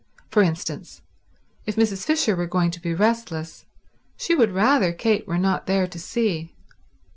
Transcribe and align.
For 0.31 0.41
instance, 0.41 1.03
if 1.67 1.75
Mrs. 1.75 2.05
Fisher 2.07 2.35
were 2.35 2.47
going 2.47 2.71
to 2.71 2.81
be 2.81 2.91
restless, 2.91 3.65
she 4.17 4.33
would 4.33 4.49
rather 4.49 4.93
Kate 4.93 5.27
were 5.27 5.37
not 5.37 5.67
there 5.67 5.85
to 5.85 5.99
see. 5.99 6.55